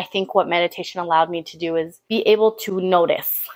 I 0.00 0.04
think 0.04 0.34
what 0.34 0.48
meditation 0.48 0.98
allowed 0.98 1.28
me 1.28 1.42
to 1.42 1.58
do 1.58 1.76
is 1.76 2.00
be 2.08 2.22
able 2.22 2.52
to 2.64 2.80
notice 2.80 3.46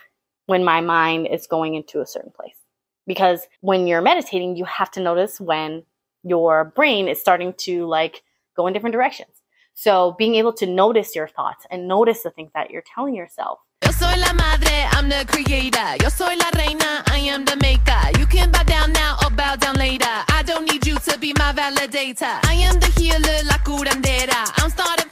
when 0.45 0.63
my 0.63 0.83
mind 0.83 1.27
is 1.27 1.47
going 1.47 1.75
into 1.75 2.03
a 2.03 2.07
certain 2.07 2.33
place. 2.33 2.59
Because 3.07 3.47
when 3.63 3.87
you're 3.87 4.03
meditating, 4.03 4.55
you 4.55 4.67
have 4.67 4.91
to 4.91 5.01
notice 5.01 5.41
when 5.41 5.85
your 6.23 6.67
brain 6.77 7.09
is 7.09 7.19
starting 7.19 7.55
to 7.61 7.87
like 7.87 8.23
go 8.59 8.67
in 8.67 8.75
different 8.75 8.93
directions. 8.93 9.31
So 9.73 10.17
being 10.19 10.35
able 10.35 10.53
to 10.61 10.67
notice 10.67 11.17
your 11.17 11.29
thoughts 11.29 11.65
and 11.71 11.89
notice 11.89 12.23
the 12.25 12.31
things 12.31 12.51
that 12.55 12.71
you're 12.71 12.85
telling 12.95 13.15
yourself. 13.15 13.61
Yo 13.83 13.91
soy 13.91 14.15
la 14.19 14.35
madre, 14.35 14.87
I'm 14.91 15.09
the 15.09 15.25
creator. 15.27 15.97
Yo 16.03 16.11
soy 16.11 16.37
la 16.37 16.51
reina, 16.57 17.03
I 17.07 17.21
am 17.33 17.47
the 17.47 17.57
maker. 17.57 18.19
You 18.19 18.27
can 18.27 18.51
bow 18.51 18.65
down 18.65 18.93
now 18.93 19.17
or 19.25 19.31
bow 19.31 19.57
down 19.57 19.77
later. 19.77 20.15
I 20.29 20.43
don't 20.45 20.71
need 20.71 20.87
you 20.87 20.97
to 21.09 21.19
be 21.19 21.33
my 21.39 21.55
validator. 21.55 22.39
I 22.45 22.55
am 22.69 22.79
the 22.81 22.93
healer, 23.01 23.39
la 23.45 23.57
curandera. 23.65 24.53
I'm 24.63 24.69
starting 24.69 25.04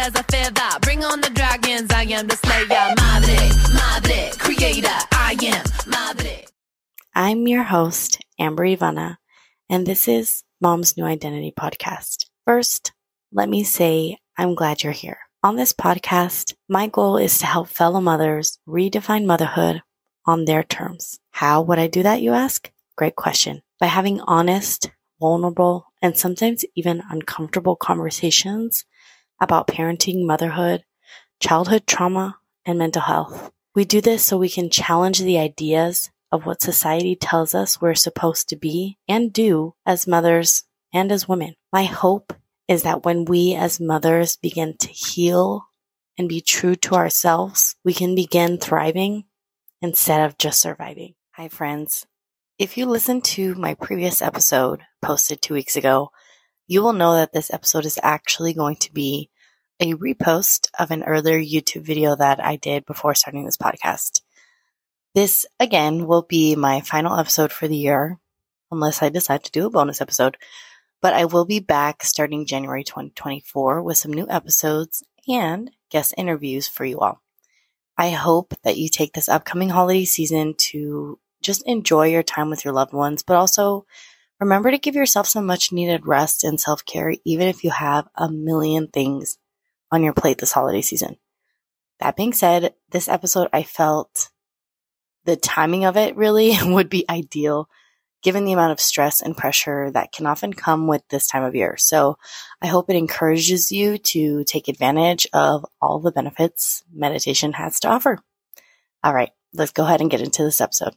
as 0.00 0.14
a 0.14 0.22
feather. 0.24 0.78
Bring 0.80 1.04
on 1.04 1.20
the 1.20 1.28
dragons, 1.28 1.90
I 1.90 2.04
am 2.04 2.26
the 2.26 2.36
slayer. 2.36 2.94
Madre, 2.96 3.50
madre, 3.74 4.30
creator, 4.38 4.98
I 5.12 5.36
am 5.42 5.64
madre. 5.86 6.46
I'm 7.14 7.46
your 7.46 7.64
host, 7.64 8.18
Amber 8.38 8.64
Ivana, 8.64 9.16
and 9.68 9.86
this 9.86 10.08
is 10.08 10.42
Mom's 10.58 10.96
New 10.96 11.04
Identity 11.04 11.52
podcast. 11.52 12.26
First, 12.46 12.92
let 13.30 13.50
me 13.50 13.62
say 13.62 14.16
I'm 14.38 14.54
glad 14.54 14.82
you're 14.82 14.92
here. 14.92 15.18
On 15.42 15.56
this 15.56 15.74
podcast, 15.74 16.54
my 16.66 16.86
goal 16.86 17.18
is 17.18 17.36
to 17.38 17.46
help 17.46 17.68
fellow 17.68 18.00
mothers 18.00 18.58
redefine 18.66 19.26
motherhood 19.26 19.82
on 20.26 20.46
their 20.46 20.62
terms. 20.62 21.18
How 21.30 21.60
would 21.60 21.78
I 21.78 21.88
do 21.88 22.02
that, 22.04 22.22
you 22.22 22.32
ask? 22.32 22.70
Great 22.96 23.16
question. 23.16 23.60
By 23.78 23.86
having 23.86 24.20
honest, 24.20 24.90
vulnerable, 25.20 25.92
and 26.00 26.16
sometimes 26.16 26.64
even 26.74 27.02
uncomfortable 27.10 27.76
conversations 27.76 28.86
about 29.40 29.66
parenting, 29.66 30.26
motherhood, 30.26 30.84
childhood 31.40 31.86
trauma, 31.86 32.38
and 32.64 32.78
mental 32.78 33.02
health. 33.02 33.50
We 33.74 33.84
do 33.84 34.00
this 34.00 34.22
so 34.22 34.36
we 34.36 34.48
can 34.48 34.70
challenge 34.70 35.20
the 35.20 35.38
ideas 35.38 36.10
of 36.32 36.46
what 36.46 36.62
society 36.62 37.16
tells 37.16 37.54
us 37.54 37.80
we're 37.80 37.94
supposed 37.94 38.48
to 38.48 38.56
be 38.56 38.98
and 39.08 39.32
do 39.32 39.74
as 39.86 40.06
mothers 40.06 40.64
and 40.92 41.10
as 41.10 41.28
women. 41.28 41.54
My 41.72 41.84
hope 41.84 42.32
is 42.68 42.82
that 42.82 43.04
when 43.04 43.24
we 43.24 43.54
as 43.54 43.80
mothers 43.80 44.36
begin 44.36 44.76
to 44.78 44.88
heal 44.88 45.66
and 46.18 46.28
be 46.28 46.40
true 46.40 46.76
to 46.76 46.94
ourselves, 46.94 47.74
we 47.84 47.94
can 47.94 48.14
begin 48.14 48.58
thriving 48.58 49.24
instead 49.80 50.20
of 50.24 50.38
just 50.38 50.60
surviving. 50.60 51.14
Hi, 51.32 51.48
friends. 51.48 52.06
If 52.58 52.76
you 52.76 52.86
listened 52.86 53.24
to 53.24 53.54
my 53.54 53.74
previous 53.74 54.20
episode 54.20 54.82
posted 55.00 55.40
two 55.40 55.54
weeks 55.54 55.76
ago, 55.76 56.10
you 56.70 56.82
will 56.82 56.92
know 56.92 57.16
that 57.16 57.32
this 57.32 57.52
episode 57.52 57.84
is 57.84 57.98
actually 58.00 58.54
going 58.54 58.76
to 58.76 58.92
be 58.92 59.28
a 59.80 59.94
repost 59.94 60.68
of 60.78 60.92
an 60.92 61.02
earlier 61.02 61.40
YouTube 61.40 61.82
video 61.82 62.14
that 62.14 62.38
I 62.38 62.54
did 62.54 62.86
before 62.86 63.12
starting 63.16 63.44
this 63.44 63.56
podcast. 63.56 64.20
This, 65.12 65.44
again, 65.58 66.06
will 66.06 66.22
be 66.22 66.54
my 66.54 66.80
final 66.80 67.18
episode 67.18 67.50
for 67.50 67.66
the 67.66 67.76
year, 67.76 68.20
unless 68.70 69.02
I 69.02 69.08
decide 69.08 69.42
to 69.42 69.50
do 69.50 69.66
a 69.66 69.70
bonus 69.70 70.00
episode. 70.00 70.36
But 71.02 71.12
I 71.12 71.24
will 71.24 71.44
be 71.44 71.58
back 71.58 72.04
starting 72.04 72.46
January 72.46 72.84
2024 72.84 73.82
with 73.82 73.96
some 73.96 74.12
new 74.12 74.28
episodes 74.30 75.02
and 75.26 75.72
guest 75.90 76.14
interviews 76.16 76.68
for 76.68 76.84
you 76.84 77.00
all. 77.00 77.20
I 77.98 78.10
hope 78.10 78.54
that 78.62 78.76
you 78.78 78.88
take 78.88 79.14
this 79.14 79.28
upcoming 79.28 79.70
holiday 79.70 80.04
season 80.04 80.54
to 80.70 81.18
just 81.42 81.66
enjoy 81.66 82.10
your 82.10 82.22
time 82.22 82.48
with 82.48 82.64
your 82.64 82.74
loved 82.74 82.92
ones, 82.92 83.24
but 83.24 83.36
also 83.36 83.86
remember 84.40 84.70
to 84.70 84.78
give 84.78 84.94
yourself 84.94 85.26
some 85.26 85.46
much 85.46 85.72
needed 85.72 86.06
rest 86.06 86.44
and 86.44 86.60
self 86.60 86.84
care, 86.84 87.14
even 87.24 87.48
if 87.48 87.62
you 87.62 87.70
have 87.70 88.08
a 88.16 88.30
million 88.30 88.88
things 88.88 89.38
on 89.92 90.02
your 90.02 90.12
plate 90.12 90.38
this 90.38 90.52
holiday 90.52 90.80
season. 90.80 91.16
That 92.00 92.16
being 92.16 92.32
said, 92.32 92.74
this 92.90 93.08
episode 93.08 93.48
I 93.52 93.62
felt 93.62 94.30
the 95.24 95.36
timing 95.36 95.84
of 95.84 95.96
it 95.96 96.16
really 96.16 96.56
would 96.62 96.88
be 96.88 97.08
ideal 97.08 97.68
given 98.22 98.44
the 98.44 98.52
amount 98.52 98.72
of 98.72 98.80
stress 98.80 99.22
and 99.22 99.36
pressure 99.36 99.90
that 99.92 100.12
can 100.12 100.26
often 100.26 100.52
come 100.52 100.86
with 100.86 101.02
this 101.08 101.26
time 101.26 101.42
of 101.42 101.54
year. 101.54 101.76
So 101.78 102.18
I 102.60 102.66
hope 102.66 102.90
it 102.90 102.96
encourages 102.96 103.72
you 103.72 103.96
to 103.96 104.44
take 104.44 104.68
advantage 104.68 105.26
of 105.32 105.64
all 105.80 106.00
the 106.00 106.12
benefits 106.12 106.84
meditation 106.92 107.54
has 107.54 107.80
to 107.80 107.88
offer. 107.88 108.18
All 109.02 109.14
right, 109.14 109.30
let's 109.54 109.72
go 109.72 109.84
ahead 109.84 110.02
and 110.02 110.10
get 110.10 110.20
into 110.20 110.42
this 110.42 110.60
episode. 110.60 110.94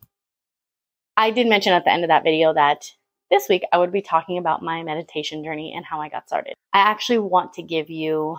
I 1.15 1.31
did 1.31 1.47
mention 1.47 1.71
at 1.73 1.85
the 1.85 1.93
end 1.93 2.03
of 2.03 2.09
that 2.09 2.23
video 2.23 2.53
that 2.53 2.91
this 3.33 3.49
week 3.49 3.63
I 3.73 3.79
would 3.79 3.91
be 3.91 4.01
talking 4.01 4.37
about 4.37 4.61
my 4.61 4.83
meditation 4.83 5.43
journey 5.43 5.73
and 5.75 5.83
how 5.83 5.99
I 5.99 6.07
got 6.07 6.27
started. 6.27 6.53
I 6.71 6.79
actually 6.79 7.17
want 7.17 7.53
to 7.53 7.63
give 7.63 7.89
you 7.89 8.37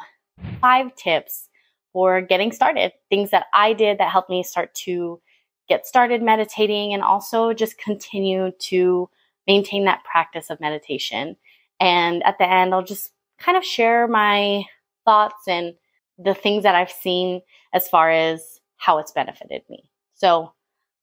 five 0.60 0.94
tips 0.94 1.48
for 1.92 2.20
getting 2.20 2.52
started, 2.52 2.92
things 3.10 3.30
that 3.30 3.46
I 3.52 3.72
did 3.72 3.98
that 3.98 4.12
helped 4.12 4.30
me 4.30 4.44
start 4.44 4.72
to 4.84 5.20
get 5.68 5.84
started 5.84 6.22
meditating 6.22 6.94
and 6.94 7.02
also 7.02 7.52
just 7.52 7.76
continue 7.76 8.52
to 8.60 9.08
maintain 9.48 9.84
that 9.86 10.04
practice 10.04 10.48
of 10.48 10.60
meditation. 10.60 11.36
And 11.80 12.22
at 12.22 12.38
the 12.38 12.48
end, 12.48 12.72
I'll 12.72 12.84
just 12.84 13.10
kind 13.38 13.58
of 13.58 13.64
share 13.64 14.06
my 14.06 14.62
thoughts 15.04 15.48
and 15.48 15.74
the 16.18 16.34
things 16.34 16.62
that 16.62 16.76
I've 16.76 16.92
seen 16.92 17.42
as 17.72 17.88
far 17.88 18.10
as 18.10 18.60
how 18.76 18.98
it's 18.98 19.10
benefited 19.10 19.62
me. 19.68 19.90
So 20.14 20.52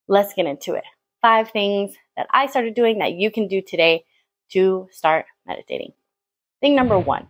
let's 0.08 0.34
get 0.34 0.46
into 0.46 0.76
it. 0.76 0.86
Five 1.22 1.52
things 1.52 1.96
that 2.18 2.28
I 2.32 2.48
started 2.48 2.74
doing 2.74 3.00
that 3.00 3.14
you 3.14 3.32
can 3.32 3.48
do 3.48 3.62
today 3.62 4.06
to 4.52 4.88
start 4.92 5.26
meditating. 5.46 5.94
Thing 6.62 6.76
number 6.76 6.96
mm. 6.96 7.06
one 7.06 7.28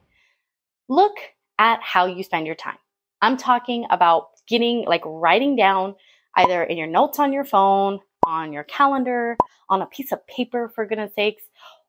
look 0.89 1.15
at 1.57 1.79
how 1.81 2.05
you 2.05 2.21
spend 2.21 2.45
your 2.45 2.55
time. 2.55 2.77
I'm 3.21 3.37
talking 3.37 3.85
about 3.89 4.27
getting 4.47 4.83
like 4.85 5.03
writing 5.05 5.55
down 5.55 5.95
either 6.35 6.63
in 6.63 6.77
your 6.77 6.87
notes 6.87 7.17
on 7.17 7.31
your 7.31 7.45
phone, 7.45 7.99
on 8.25 8.51
your 8.51 8.65
calendar, 8.65 9.37
on 9.69 9.81
a 9.81 9.85
piece 9.85 10.11
of 10.11 10.25
paper, 10.27 10.71
for 10.75 10.85
goodness 10.85 11.13
sakes, 11.15 11.43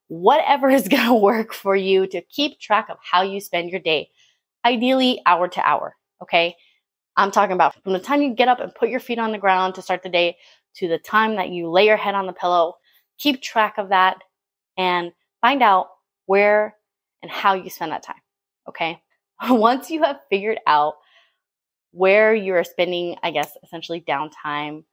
whatever 0.08 0.70
is 0.70 0.88
going 0.88 1.06
to 1.06 1.14
work 1.14 1.52
for 1.52 1.74
you 1.74 2.06
to 2.08 2.20
keep 2.22 2.60
track 2.60 2.88
of 2.90 2.98
how 3.02 3.22
you 3.22 3.40
spend 3.40 3.70
your 3.70 3.80
day, 3.80 4.10
ideally 4.64 5.20
hour 5.26 5.48
to 5.48 5.68
hour. 5.68 5.96
Okay. 6.22 6.54
I'm 7.16 7.30
talking 7.30 7.54
about 7.54 7.74
from 7.82 7.92
the 7.92 7.98
time 7.98 8.22
you 8.22 8.34
get 8.34 8.48
up 8.48 8.60
and 8.60 8.74
put 8.74 8.88
your 8.88 9.00
feet 9.00 9.18
on 9.18 9.32
the 9.32 9.38
ground 9.38 9.74
to 9.74 9.82
start 9.82 10.02
the 10.02 10.08
day 10.08 10.36
to 10.76 10.88
the 10.88 10.98
time 10.98 11.36
that 11.36 11.50
you 11.50 11.70
lay 11.70 11.86
your 11.86 11.96
head 11.96 12.14
on 12.14 12.26
the 12.26 12.32
pillow. 12.32 12.76
Keep 13.18 13.42
track 13.42 13.78
of 13.78 13.90
that 13.90 14.18
and 14.76 15.12
find 15.40 15.62
out 15.62 15.88
where 16.26 16.76
and 17.22 17.30
how 17.30 17.54
you 17.54 17.70
spend 17.70 17.92
that 17.92 18.02
time. 18.02 18.20
Okay. 18.68 19.00
Once 19.48 19.90
you 19.90 20.02
have 20.02 20.20
figured 20.30 20.58
out 20.66 20.94
where 21.92 22.34
you're 22.34 22.64
spending, 22.64 23.16
I 23.22 23.30
guess, 23.30 23.56
essentially 23.62 24.00
downtime, 24.00 24.84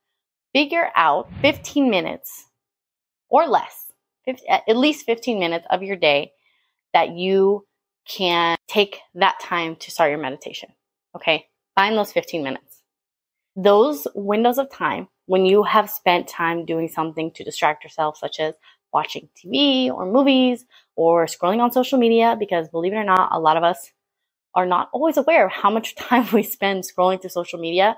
figure 0.53 0.89
out 0.95 1.29
15 1.41 1.89
minutes 1.89 2.45
or 3.29 3.47
less, 3.47 3.91
50, 4.25 4.47
at 4.47 4.77
least 4.77 5.05
15 5.05 5.39
minutes 5.39 5.65
of 5.69 5.83
your 5.83 5.95
day 5.95 6.33
that 6.93 7.11
you 7.11 7.65
can 8.07 8.57
take 8.67 8.99
that 9.15 9.39
time 9.39 9.75
to 9.77 9.91
start 9.91 10.09
your 10.09 10.19
meditation. 10.19 10.69
Okay. 11.15 11.45
Find 11.75 11.97
those 11.97 12.11
15 12.11 12.43
minutes. 12.43 12.81
Those 13.55 14.07
windows 14.15 14.57
of 14.57 14.69
time 14.71 15.07
when 15.29 15.45
you 15.45 15.61
have 15.61 15.91
spent 15.91 16.27
time 16.27 16.65
doing 16.65 16.87
something 16.87 17.29
to 17.29 17.43
distract 17.43 17.83
yourself, 17.83 18.17
such 18.17 18.39
as 18.39 18.55
watching 18.91 19.29
TV 19.37 19.91
or 19.91 20.11
movies 20.11 20.65
or 20.95 21.27
scrolling 21.27 21.59
on 21.59 21.71
social 21.71 21.99
media, 21.99 22.35
because 22.39 22.67
believe 22.69 22.93
it 22.93 22.95
or 22.95 23.03
not, 23.03 23.29
a 23.31 23.39
lot 23.39 23.55
of 23.55 23.61
us 23.63 23.91
are 24.55 24.65
not 24.65 24.89
always 24.91 25.17
aware 25.17 25.45
of 25.45 25.51
how 25.51 25.69
much 25.69 25.95
time 26.07 26.27
we 26.33 26.41
spend 26.41 26.83
scrolling 26.83 27.21
through 27.21 27.29
social 27.29 27.59
media. 27.59 27.95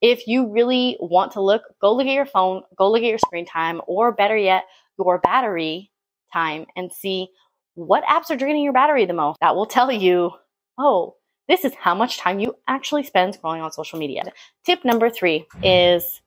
If 0.00 0.28
you 0.28 0.46
really 0.52 0.96
want 1.00 1.32
to 1.32 1.40
look, 1.40 1.62
go 1.80 1.92
look 1.92 2.06
at 2.06 2.12
your 2.12 2.24
phone, 2.24 2.62
go 2.78 2.88
look 2.88 3.02
at 3.02 3.08
your 3.08 3.18
screen 3.18 3.46
time, 3.46 3.80
or 3.88 4.12
better 4.12 4.36
yet, 4.36 4.62
your 4.96 5.18
battery 5.18 5.90
time 6.32 6.66
and 6.76 6.92
see 6.92 7.30
what 7.74 8.04
apps 8.04 8.30
are 8.30 8.36
draining 8.36 8.62
your 8.62 8.72
battery 8.72 9.06
the 9.06 9.12
most. 9.12 9.40
That 9.40 9.56
will 9.56 9.66
tell 9.66 9.90
you, 9.90 10.30
oh, 10.78 11.16
this 11.48 11.64
is 11.64 11.74
how 11.74 11.96
much 11.96 12.18
time 12.18 12.38
you 12.38 12.54
actually 12.68 13.02
spend 13.02 13.36
scrolling 13.36 13.60
on 13.60 13.72
social 13.72 13.98
media. 13.98 14.22
Tip 14.64 14.84
number 14.84 15.10
three 15.10 15.48
is 15.64 16.20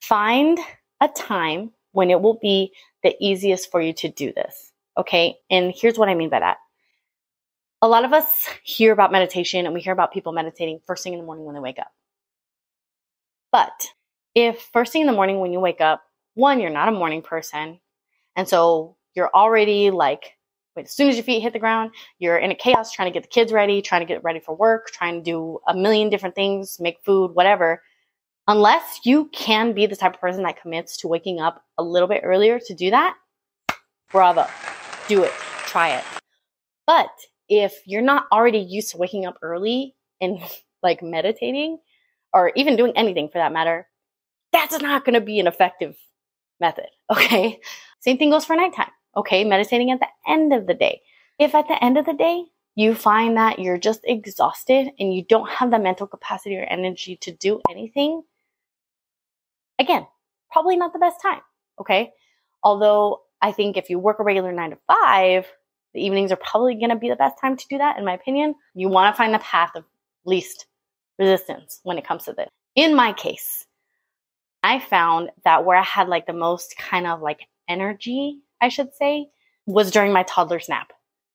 find 0.00 0.58
a 1.00 1.08
time 1.08 1.72
when 1.92 2.10
it 2.10 2.20
will 2.20 2.38
be 2.40 2.72
the 3.02 3.14
easiest 3.20 3.70
for 3.70 3.80
you 3.80 3.92
to 3.94 4.08
do 4.08 4.32
this. 4.32 4.72
Okay. 4.98 5.36
And 5.50 5.72
here's 5.74 5.98
what 5.98 6.08
I 6.08 6.14
mean 6.14 6.28
by 6.28 6.40
that 6.40 6.58
a 7.82 7.88
lot 7.88 8.04
of 8.04 8.12
us 8.12 8.46
hear 8.62 8.92
about 8.92 9.12
meditation 9.12 9.64
and 9.64 9.74
we 9.74 9.80
hear 9.80 9.92
about 9.92 10.12
people 10.12 10.32
meditating 10.32 10.80
first 10.86 11.02
thing 11.02 11.14
in 11.14 11.18
the 11.18 11.24
morning 11.24 11.44
when 11.44 11.54
they 11.54 11.60
wake 11.60 11.78
up. 11.78 11.90
But 13.52 13.86
if 14.34 14.68
first 14.72 14.92
thing 14.92 15.02
in 15.02 15.06
the 15.06 15.12
morning 15.12 15.40
when 15.40 15.52
you 15.52 15.60
wake 15.60 15.80
up, 15.80 16.02
one, 16.34 16.60
you're 16.60 16.70
not 16.70 16.88
a 16.88 16.92
morning 16.92 17.22
person, 17.22 17.80
and 18.36 18.48
so 18.48 18.96
you're 19.14 19.30
already 19.34 19.90
like, 19.90 20.36
wait, 20.76 20.86
as 20.86 20.92
soon 20.92 21.08
as 21.08 21.16
your 21.16 21.24
feet 21.24 21.40
hit 21.40 21.52
the 21.52 21.58
ground, 21.58 21.90
you're 22.18 22.38
in 22.38 22.52
a 22.52 22.54
chaos 22.54 22.92
trying 22.92 23.08
to 23.08 23.12
get 23.12 23.24
the 23.24 23.28
kids 23.28 23.52
ready, 23.52 23.82
trying 23.82 24.02
to 24.02 24.06
get 24.06 24.22
ready 24.22 24.38
for 24.38 24.54
work, 24.54 24.90
trying 24.92 25.16
to 25.16 25.22
do 25.22 25.58
a 25.66 25.74
million 25.74 26.08
different 26.08 26.36
things, 26.36 26.78
make 26.78 26.98
food, 27.04 27.34
whatever. 27.34 27.82
Unless 28.48 29.00
you 29.04 29.28
can 29.32 29.72
be 29.72 29.86
the 29.86 29.96
type 29.96 30.14
of 30.14 30.20
person 30.20 30.42
that 30.42 30.60
commits 30.60 30.96
to 30.98 31.08
waking 31.08 31.40
up 31.40 31.62
a 31.78 31.82
little 31.82 32.08
bit 32.08 32.22
earlier 32.24 32.58
to 32.58 32.74
do 32.74 32.90
that, 32.90 33.16
bravo, 34.10 34.46
do 35.08 35.22
it, 35.22 35.32
try 35.66 35.90
it. 35.90 36.04
But 36.86 37.10
if 37.48 37.82
you're 37.86 38.02
not 38.02 38.26
already 38.32 38.58
used 38.58 38.90
to 38.90 38.96
waking 38.96 39.26
up 39.26 39.36
early 39.42 39.94
and 40.20 40.38
like 40.82 41.02
meditating 41.02 41.78
or 42.32 42.52
even 42.56 42.76
doing 42.76 42.92
anything 42.96 43.28
for 43.28 43.38
that 43.38 43.52
matter, 43.52 43.86
that's 44.52 44.80
not 44.80 45.04
going 45.04 45.14
to 45.14 45.20
be 45.20 45.38
an 45.40 45.46
effective 45.46 45.96
method. 46.60 46.86
Okay. 47.10 47.58
Same 47.98 48.18
thing 48.18 48.30
goes 48.30 48.44
for 48.44 48.56
nighttime. 48.56 48.90
Okay. 49.16 49.44
Meditating 49.44 49.90
at 49.90 50.00
the 50.00 50.06
end 50.26 50.52
of 50.52 50.66
the 50.66 50.74
day. 50.74 51.00
If 51.38 51.54
at 51.54 51.68
the 51.68 51.82
end 51.82 51.98
of 51.98 52.06
the 52.06 52.14
day, 52.14 52.44
you 52.76 52.94
find 52.94 53.36
that 53.36 53.58
you're 53.58 53.78
just 53.78 54.00
exhausted 54.04 54.90
and 54.98 55.12
you 55.12 55.24
don't 55.24 55.50
have 55.50 55.70
the 55.70 55.78
mental 55.78 56.06
capacity 56.06 56.56
or 56.56 56.64
energy 56.64 57.16
to 57.16 57.32
do 57.32 57.60
anything, 57.68 58.22
again, 59.80 60.06
probably 60.52 60.76
not 60.76 60.92
the 60.92 60.98
best 60.98 61.20
time. 61.20 61.40
Okay. 61.80 62.12
Although 62.62 63.22
I 63.42 63.52
think 63.52 63.76
if 63.76 63.90
you 63.90 63.98
work 63.98 64.20
a 64.20 64.22
regular 64.22 64.52
nine 64.52 64.70
to 64.70 64.78
five, 64.86 65.46
the 65.94 66.04
evenings 66.04 66.30
are 66.30 66.36
probably 66.36 66.74
going 66.74 66.90
to 66.90 66.96
be 66.96 67.08
the 67.08 67.16
best 67.16 67.40
time 67.40 67.56
to 67.56 67.66
do 67.68 67.78
that, 67.78 67.98
in 67.98 68.04
my 68.04 68.14
opinion. 68.14 68.54
You 68.74 68.88
want 68.88 69.12
to 69.12 69.16
find 69.16 69.34
the 69.34 69.38
path 69.40 69.70
of 69.74 69.84
least 70.24 70.66
resistance 71.18 71.80
when 71.82 71.98
it 71.98 72.06
comes 72.06 72.24
to 72.24 72.32
this. 72.32 72.48
In 72.76 72.94
my 72.94 73.12
case, 73.12 73.66
I 74.62 74.78
found 74.78 75.30
that 75.44 75.64
where 75.64 75.76
I 75.76 75.82
had 75.82 76.08
like 76.08 76.26
the 76.26 76.32
most 76.32 76.76
kind 76.76 77.06
of 77.06 77.20
like 77.22 77.40
energy, 77.68 78.38
I 78.60 78.68
should 78.68 78.94
say, 78.94 79.28
was 79.66 79.90
during 79.90 80.12
my 80.12 80.22
toddler's 80.24 80.68
nap. 80.68 80.92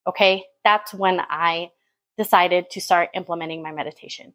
Okay. 0.07 0.43
That's 0.63 0.93
when 0.93 1.19
I 1.19 1.71
decided 2.17 2.69
to 2.71 2.81
start 2.81 3.09
implementing 3.13 3.61
my 3.61 3.71
meditation. 3.71 4.33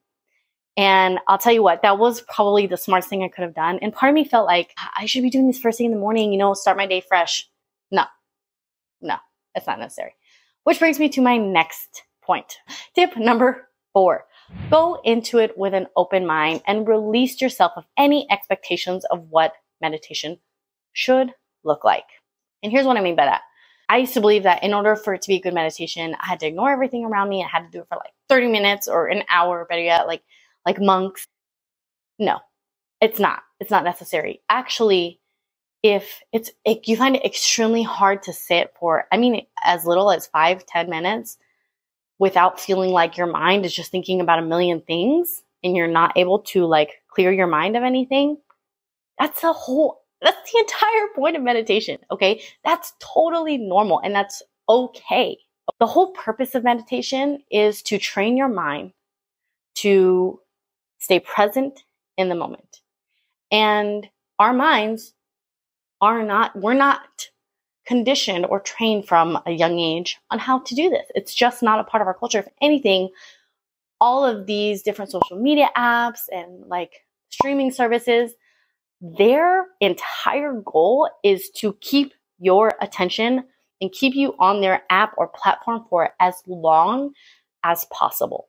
And 0.77 1.19
I'll 1.27 1.39
tell 1.39 1.53
you 1.53 1.63
what, 1.63 1.83
that 1.83 1.99
was 1.99 2.23
probably 2.23 2.67
the 2.67 2.77
smartest 2.77 3.11
thing 3.11 3.23
I 3.23 3.29
could 3.29 3.43
have 3.43 3.55
done. 3.55 3.79
And 3.83 3.93
part 3.93 4.11
of 4.11 4.15
me 4.15 4.25
felt 4.25 4.47
like 4.47 4.73
I 4.97 5.07
should 5.07 5.23
be 5.23 5.31
doing 5.31 5.47
this 5.47 5.59
first 5.59 5.79
thing 5.79 5.87
in 5.87 5.93
the 5.93 5.99
morning, 5.99 6.33
you 6.33 6.39
know, 6.39 6.55
start 6.55 6.77
my 6.77 6.87
day 6.87 7.03
fresh. 7.07 7.49
No, 7.91 8.05
no, 9.01 9.17
it's 9.55 9.67
not 9.67 9.79
necessary. 9.79 10.15
Which 10.65 10.79
brings 10.79 10.99
me 10.99 11.09
to 11.11 11.21
my 11.21 11.37
next 11.37 12.03
point. 12.23 12.57
Tip 12.95 13.17
number 13.17 13.69
four 13.93 14.27
go 14.69 15.01
into 15.05 15.39
it 15.39 15.57
with 15.57 15.75
an 15.75 15.87
open 15.97 16.27
mind 16.27 16.61
and 16.67 16.89
release 16.89 17.41
yourself 17.41 17.73
of 17.77 17.85
any 17.97 18.27
expectations 18.31 19.05
of 19.05 19.29
what 19.31 19.53
meditation 19.81 20.39
should 20.93 21.33
look 21.65 21.85
like. 21.85 22.05
And 22.63 22.73
here's 22.73 22.87
what 22.87 22.97
I 22.97 23.01
mean 23.01 23.17
by 23.17 23.27
that. 23.27 23.43
I 23.89 23.99
used 23.99 24.15
to 24.15 24.21
believe 24.21 24.45
that 24.45 24.63
in 24.63 24.73
order 24.73 24.95
for 24.95 25.15
it 25.15 25.23
to 25.23 25.29
be 25.29 25.37
a 25.37 25.41
good 25.41 25.55
meditation, 25.55 26.15
I 26.21 26.27
had 26.27 26.41
to 26.41 26.47
ignore 26.47 26.71
everything 26.71 27.05
around 27.05 27.29
me. 27.29 27.43
I 27.43 27.49
had 27.49 27.65
to 27.65 27.71
do 27.71 27.81
it 27.81 27.89
for 27.89 27.97
like 27.97 28.13
30 28.29 28.49
minutes 28.49 28.87
or 28.87 29.09
an 29.09 29.25
hour, 29.29 29.67
better 29.69 29.83
yet, 29.83 30.07
like 30.07 30.23
like 30.71 30.81
monks. 30.81 31.27
No, 32.19 32.39
it's 33.01 33.19
not. 33.19 33.43
It's 33.59 33.71
not 33.71 33.85
necessary. 33.85 34.41
Actually, 34.49 35.21
if 35.83 36.21
it's 36.33 36.51
if 36.65 36.87
you 36.87 36.97
find 36.97 37.17
it 37.17 37.25
extremely 37.25 37.83
hard 37.83 38.23
to 38.25 38.33
sit 38.33 38.73
for, 38.79 39.07
I 39.11 39.17
mean, 39.17 39.47
as 39.65 39.85
little 39.85 40.11
as 40.11 40.27
five, 40.29 40.65
ten 40.67 40.89
minutes 40.89 41.39
without 42.19 42.61
feeling 42.61 42.91
like 42.91 43.17
your 43.17 43.27
mind 43.27 43.65
is 43.65 43.75
just 43.75 43.91
thinking 43.91 44.21
about 44.21 44.39
a 44.39 44.43
million 44.47 44.83
things 44.83 45.43
and 45.65 45.75
you're 45.75 45.89
not 45.89 46.17
able 46.17 46.41
to 46.41 46.67
like 46.67 47.03
clear 47.09 47.33
your 47.33 47.47
mind 47.47 47.77
of 47.77 47.83
anything, 47.83 48.37
that's 49.19 49.43
a 49.43 49.53
whole 49.53 50.03
that's 50.23 50.53
the 50.53 50.59
entire 50.59 51.09
point 51.17 51.37
of 51.37 51.43
meditation, 51.43 51.99
okay? 52.11 52.43
That's 52.63 52.93
totally 53.01 53.57
normal 53.57 54.01
and 54.05 54.15
that's 54.15 54.43
okay. 54.69 55.39
The 55.79 55.87
whole 55.87 56.13
purpose 56.13 56.55
of 56.55 56.63
meditation 56.63 57.43
is 57.51 57.83
to 57.83 57.97
train 57.99 58.37
your 58.37 58.49
mind 58.49 58.93
to 59.77 60.41
stay 61.01 61.19
present 61.19 61.83
in 62.17 62.29
the 62.29 62.35
moment. 62.35 62.81
And 63.51 64.09
our 64.39 64.53
minds 64.53 65.15
are 66.01 66.23
not, 66.23 66.55
we're 66.55 66.75
not 66.75 67.29
conditioned 67.87 68.47
or 68.47 68.61
trained 68.61 69.09
from 69.09 69.39
a 69.47 69.51
young 69.51 69.81
age 69.81 70.19
on 70.31 70.39
how 70.39 70.61
to 70.61 70.75
do 70.75 70.89
this. 70.89 71.07
It's 71.15 71.35
just 71.35 71.63
not 71.63 71.81
a 71.81 71.85
part 71.85 72.01
of 72.01 72.07
our 72.07 72.15
culture. 72.15 72.39
If 72.39 72.49
anything, 72.63 73.09
all 74.01 74.25
of 74.25 74.47
these 74.47 74.83
different 74.83 75.11
social 75.11 75.37
media 75.37 75.71
apps 75.77 76.21
and 76.31 76.67
like 76.69 77.05
streaming 77.31 77.73
services, 77.73 78.33
their 79.01 79.67
entire 79.81 80.61
goal 80.65 81.11
is 81.25 81.51
to 81.57 81.73
keep 81.81 82.15
your 82.39 82.75
attention 82.81 83.45
and 83.81 83.93
keep 83.93 84.15
you 84.15 84.35
on 84.39 84.61
their 84.61 84.83
app 84.91 85.15
or 85.17 85.29
platform 85.29 85.85
for 85.89 86.11
as 86.21 86.35
long 86.47 87.13
as 87.65 87.87
possible. 87.87 88.49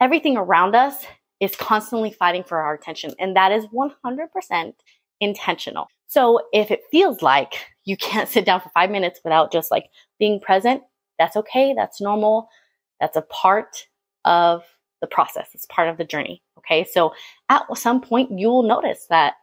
Everything 0.00 0.36
around 0.36 0.74
us 0.74 1.04
is 1.40 1.56
constantly 1.56 2.10
fighting 2.10 2.44
for 2.44 2.58
our 2.58 2.74
attention. 2.74 3.12
And 3.18 3.36
that 3.36 3.52
is 3.52 3.66
100% 3.66 4.72
intentional. 5.20 5.88
So 6.06 6.40
if 6.52 6.70
it 6.70 6.82
feels 6.90 7.22
like 7.22 7.66
you 7.84 7.96
can't 7.96 8.28
sit 8.28 8.44
down 8.44 8.60
for 8.60 8.70
five 8.70 8.90
minutes 8.90 9.20
without 9.24 9.52
just 9.52 9.70
like 9.70 9.86
being 10.18 10.40
present, 10.40 10.82
that's 11.18 11.36
okay. 11.36 11.74
That's 11.74 12.00
normal. 12.00 12.48
That's 13.00 13.16
a 13.16 13.22
part 13.22 13.86
of 14.24 14.62
the 15.00 15.06
process. 15.06 15.48
It's 15.54 15.66
part 15.66 15.88
of 15.88 15.98
the 15.98 16.04
journey. 16.04 16.42
Okay. 16.58 16.84
So 16.84 17.14
at 17.48 17.64
some 17.76 18.00
point, 18.00 18.38
you 18.38 18.48
will 18.48 18.62
notice 18.62 19.06
that 19.10 19.34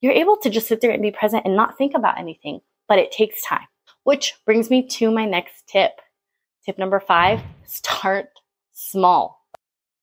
you're 0.00 0.12
able 0.12 0.36
to 0.38 0.50
just 0.50 0.68
sit 0.68 0.80
there 0.80 0.90
and 0.90 1.02
be 1.02 1.10
present 1.10 1.44
and 1.44 1.54
not 1.54 1.76
think 1.76 1.94
about 1.94 2.18
anything, 2.18 2.60
but 2.88 2.98
it 2.98 3.12
takes 3.12 3.44
time. 3.44 3.66
Which 4.04 4.34
brings 4.44 4.70
me 4.70 4.86
to 4.88 5.10
my 5.10 5.26
next 5.26 5.66
tip. 5.68 5.92
Tip 6.64 6.78
number 6.78 7.00
five 7.00 7.40
start 7.64 8.28
small 8.72 9.41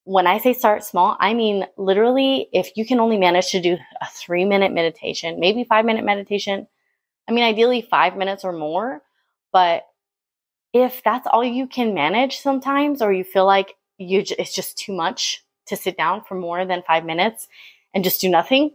when 0.09 0.25
I 0.25 0.39
say 0.39 0.53
start 0.53 0.83
small, 0.83 1.15
I 1.19 1.35
mean 1.35 1.67
literally 1.77 2.49
if 2.51 2.75
you 2.75 2.83
can 2.83 2.99
only 2.99 3.19
manage 3.19 3.51
to 3.51 3.61
do 3.61 3.77
a 4.01 4.07
three 4.07 4.43
minute 4.43 4.73
meditation, 4.73 5.39
maybe 5.39 5.63
five 5.63 5.85
minute 5.85 6.03
meditation. 6.03 6.67
I 7.27 7.31
mean, 7.31 7.43
ideally 7.43 7.83
five 7.83 8.17
minutes 8.17 8.43
or 8.43 8.51
more. 8.51 9.03
But 9.53 9.83
if 10.73 11.03
that's 11.03 11.27
all 11.27 11.43
you 11.43 11.67
can 11.67 11.93
manage 11.93 12.39
sometimes, 12.39 13.03
or 13.03 13.13
you 13.13 13.23
feel 13.23 13.45
like 13.45 13.75
you 13.99 14.23
it's 14.39 14.55
just 14.55 14.79
too 14.79 14.93
much 14.93 15.45
to 15.67 15.75
sit 15.75 15.95
down 15.95 16.23
for 16.23 16.33
more 16.33 16.65
than 16.65 16.81
five 16.87 17.05
minutes 17.05 17.47
and 17.93 18.03
just 18.03 18.19
do 18.19 18.29
nothing, 18.29 18.71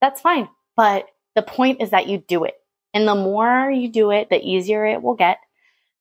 that's 0.00 0.22
fine. 0.22 0.48
But 0.76 1.08
the 1.34 1.42
point 1.42 1.82
is 1.82 1.90
that 1.90 2.08
you 2.08 2.24
do 2.26 2.44
it. 2.44 2.54
And 2.94 3.06
the 3.06 3.14
more 3.14 3.70
you 3.70 3.90
do 3.90 4.10
it, 4.10 4.30
the 4.30 4.42
easier 4.42 4.86
it 4.86 5.02
will 5.02 5.14
get, 5.14 5.40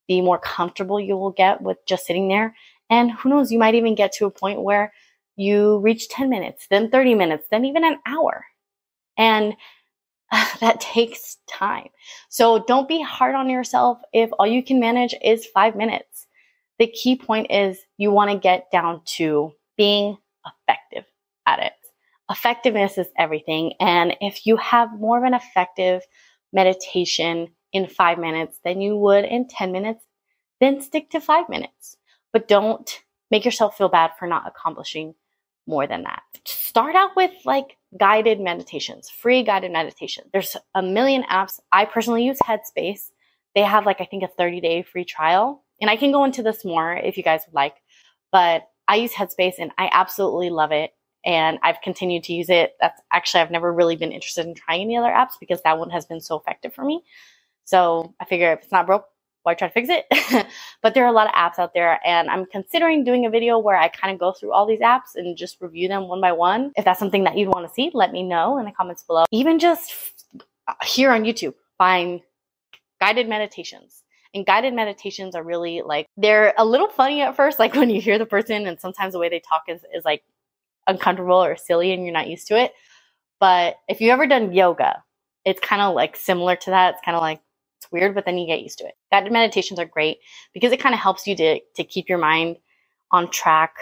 the 0.07 0.21
more 0.21 0.39
comfortable 0.39 1.01
you 1.01 1.17
will 1.17 1.31
get 1.31 1.61
with 1.61 1.85
just 1.85 2.05
sitting 2.05 2.29
there. 2.29 2.55
And 2.91 3.09
who 3.09 3.29
knows, 3.29 3.51
you 3.51 3.57
might 3.57 3.73
even 3.73 3.95
get 3.95 4.11
to 4.13 4.25
a 4.25 4.31
point 4.31 4.61
where 4.61 4.93
you 5.37 5.79
reach 5.79 6.09
10 6.09 6.29
minutes, 6.29 6.67
then 6.69 6.91
30 6.91 7.15
minutes, 7.15 7.47
then 7.49 7.63
even 7.63 7.85
an 7.85 7.99
hour. 8.05 8.45
And 9.17 9.55
that 10.59 10.81
takes 10.81 11.37
time. 11.49 11.87
So 12.29 12.63
don't 12.67 12.89
be 12.89 13.01
hard 13.01 13.33
on 13.33 13.49
yourself 13.49 13.99
if 14.13 14.29
all 14.37 14.45
you 14.45 14.61
can 14.61 14.79
manage 14.79 15.15
is 15.23 15.45
five 15.45 15.75
minutes. 15.75 16.27
The 16.79 16.87
key 16.87 17.15
point 17.15 17.47
is 17.49 17.79
you 17.97 18.11
want 18.11 18.29
to 18.31 18.37
get 18.37 18.69
down 18.71 19.01
to 19.17 19.53
being 19.77 20.17
effective 20.45 21.05
at 21.45 21.59
it. 21.59 21.73
Effectiveness 22.29 22.97
is 22.97 23.07
everything. 23.17 23.73
And 23.79 24.17
if 24.19 24.45
you 24.45 24.57
have 24.57 24.99
more 24.99 25.17
of 25.17 25.23
an 25.23 25.33
effective 25.33 26.01
meditation 26.51 27.49
in 27.71 27.87
five 27.87 28.19
minutes 28.19 28.59
than 28.65 28.81
you 28.81 28.97
would 28.97 29.23
in 29.23 29.47
10 29.47 29.71
minutes, 29.71 30.03
then 30.59 30.81
stick 30.81 31.09
to 31.11 31.21
five 31.21 31.47
minutes 31.47 31.97
but 32.33 32.47
don't 32.47 32.99
make 33.29 33.45
yourself 33.45 33.77
feel 33.77 33.89
bad 33.89 34.11
for 34.17 34.27
not 34.27 34.47
accomplishing 34.47 35.15
more 35.67 35.87
than 35.87 36.03
that. 36.03 36.21
Start 36.45 36.95
out 36.95 37.15
with 37.15 37.31
like 37.45 37.77
guided 37.97 38.39
meditations, 38.39 39.09
free 39.09 39.43
guided 39.43 39.71
meditation. 39.71 40.25
There's 40.33 40.57
a 40.75 40.81
million 40.81 41.23
apps. 41.23 41.59
I 41.71 41.85
personally 41.85 42.25
use 42.25 42.39
Headspace. 42.39 43.09
They 43.55 43.61
have 43.61 43.85
like, 43.85 44.01
I 44.01 44.05
think 44.05 44.23
a 44.23 44.27
30 44.27 44.61
day 44.61 44.83
free 44.83 45.05
trial. 45.05 45.63
And 45.79 45.89
I 45.89 45.95
can 45.95 46.11
go 46.11 46.23
into 46.23 46.43
this 46.43 46.63
more 46.63 46.93
if 46.93 47.17
you 47.17 47.23
guys 47.23 47.41
would 47.47 47.55
like, 47.55 47.75
but 48.31 48.67
I 48.87 48.97
use 48.97 49.13
Headspace 49.13 49.55
and 49.59 49.71
I 49.77 49.89
absolutely 49.91 50.49
love 50.49 50.71
it. 50.71 50.91
And 51.23 51.59
I've 51.63 51.81
continued 51.81 52.23
to 52.25 52.33
use 52.33 52.49
it. 52.49 52.73
That's 52.81 52.99
actually, 53.11 53.41
I've 53.41 53.51
never 53.51 53.71
really 53.71 53.95
been 53.95 54.11
interested 54.11 54.45
in 54.45 54.55
trying 54.55 54.81
any 54.81 54.97
other 54.97 55.09
apps 55.09 55.33
because 55.39 55.61
that 55.63 55.77
one 55.77 55.91
has 55.91 56.05
been 56.05 56.21
so 56.21 56.37
effective 56.37 56.73
for 56.73 56.83
me. 56.83 57.03
So 57.63 58.13
I 58.19 58.25
figure 58.25 58.51
if 58.53 58.63
it's 58.63 58.71
not 58.71 58.87
broke, 58.87 59.05
why 59.43 59.53
try 59.53 59.67
to 59.67 59.73
fix 59.73 59.89
it? 59.89 60.47
but 60.81 60.93
there 60.93 61.03
are 61.03 61.07
a 61.07 61.11
lot 61.11 61.27
of 61.27 61.33
apps 61.33 61.59
out 61.59 61.73
there, 61.73 61.99
and 62.05 62.29
I'm 62.29 62.45
considering 62.45 63.03
doing 63.03 63.25
a 63.25 63.29
video 63.29 63.57
where 63.57 63.75
I 63.75 63.87
kind 63.87 64.13
of 64.13 64.19
go 64.19 64.31
through 64.31 64.51
all 64.51 64.65
these 64.65 64.79
apps 64.79 65.15
and 65.15 65.35
just 65.35 65.59
review 65.61 65.87
them 65.87 66.07
one 66.07 66.21
by 66.21 66.31
one. 66.31 66.71
If 66.75 66.85
that's 66.85 66.99
something 66.99 67.23
that 67.23 67.37
you'd 67.37 67.49
want 67.49 67.67
to 67.67 67.73
see, 67.73 67.91
let 67.93 68.11
me 68.11 68.23
know 68.23 68.57
in 68.57 68.65
the 68.65 68.71
comments 68.71 69.03
below. 69.03 69.25
Even 69.31 69.59
just 69.59 69.93
uh, 70.67 70.73
here 70.83 71.11
on 71.11 71.23
YouTube, 71.23 71.55
find 71.77 72.21
guided 72.99 73.27
meditations. 73.27 74.03
And 74.33 74.45
guided 74.45 74.73
meditations 74.73 75.35
are 75.35 75.43
really 75.43 75.81
like, 75.81 76.07
they're 76.15 76.53
a 76.57 76.63
little 76.63 76.87
funny 76.87 77.21
at 77.21 77.35
first, 77.35 77.59
like 77.59 77.75
when 77.75 77.89
you 77.89 78.01
hear 78.01 78.17
the 78.17 78.25
person, 78.25 78.67
and 78.67 78.79
sometimes 78.79 79.13
the 79.13 79.19
way 79.19 79.29
they 79.29 79.39
talk 79.39 79.63
is, 79.67 79.81
is 79.93 80.05
like 80.05 80.23
uncomfortable 80.87 81.43
or 81.43 81.55
silly 81.55 81.91
and 81.93 82.03
you're 82.03 82.13
not 82.13 82.29
used 82.29 82.47
to 82.47 82.57
it. 82.59 82.73
But 83.39 83.77
if 83.87 84.01
you've 84.01 84.11
ever 84.11 84.27
done 84.27 84.53
yoga, 84.53 85.03
it's 85.45 85.59
kind 85.59 85.81
of 85.81 85.95
like 85.95 86.15
similar 86.15 86.55
to 86.55 86.69
that. 86.69 86.93
It's 86.93 87.03
kind 87.03 87.15
of 87.15 87.21
like 87.21 87.41
it's 87.81 87.91
weird, 87.91 88.13
but 88.13 88.25
then 88.25 88.37
you 88.37 88.45
get 88.45 88.61
used 88.61 88.77
to 88.77 88.85
it. 88.85 88.93
Guided 89.11 89.31
meditations 89.31 89.79
are 89.79 89.85
great 89.85 90.19
because 90.53 90.71
it 90.71 90.79
kind 90.79 90.93
of 90.93 91.01
helps 91.01 91.25
you 91.25 91.35
to 91.35 91.59
to 91.75 91.83
keep 91.83 92.07
your 92.07 92.19
mind 92.19 92.57
on 93.11 93.29
track 93.31 93.73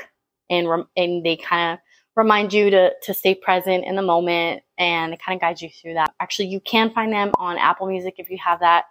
and 0.49 0.67
and 0.95 1.25
they 1.25 1.35
kind 1.35 1.73
of 1.73 1.79
remind 2.15 2.53
you 2.53 2.69
to 2.69 2.91
to 3.03 3.13
stay 3.13 3.35
present 3.35 3.83
in 3.85 3.95
the 3.97 4.01
moment 4.01 4.63
and 4.77 5.13
it 5.13 5.21
kind 5.21 5.35
of 5.35 5.41
guides 5.41 5.61
you 5.61 5.69
through 5.69 5.95
that. 5.95 6.13
Actually, 6.21 6.47
you 6.47 6.61
can 6.61 6.91
find 6.91 7.11
them 7.11 7.31
on 7.35 7.57
Apple 7.57 7.87
Music 7.87 8.15
if 8.17 8.29
you 8.29 8.37
have 8.37 8.61
that 8.61 8.85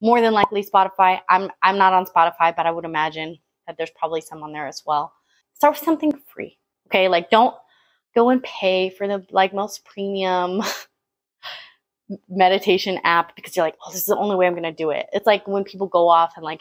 more 0.00 0.22
than 0.22 0.32
likely 0.32 0.64
Spotify. 0.64 1.20
I'm 1.28 1.50
I'm 1.62 1.76
not 1.76 1.92
on 1.92 2.06
Spotify, 2.06 2.56
but 2.56 2.64
I 2.64 2.70
would 2.70 2.86
imagine 2.86 3.36
that 3.66 3.76
there's 3.76 3.92
probably 3.94 4.22
some 4.22 4.42
on 4.42 4.52
there 4.52 4.66
as 4.66 4.82
well. 4.86 5.12
Start 5.52 5.74
with 5.74 5.84
something 5.84 6.18
free. 6.32 6.58
Okay? 6.88 7.08
Like 7.08 7.28
don't 7.28 7.54
go 8.14 8.30
and 8.30 8.42
pay 8.42 8.88
for 8.88 9.06
the 9.06 9.26
like 9.30 9.52
most 9.52 9.84
premium 9.84 10.62
meditation 12.28 12.98
app 13.04 13.34
because 13.36 13.56
you're 13.56 13.64
like, 13.64 13.76
"Oh, 13.84 13.90
this 13.90 14.00
is 14.00 14.06
the 14.06 14.16
only 14.16 14.36
way 14.36 14.46
I'm 14.46 14.52
going 14.54 14.62
to 14.64 14.72
do 14.72 14.90
it." 14.90 15.06
It's 15.12 15.26
like 15.26 15.46
when 15.48 15.64
people 15.64 15.86
go 15.86 16.08
off 16.08 16.34
and 16.36 16.44
like 16.44 16.60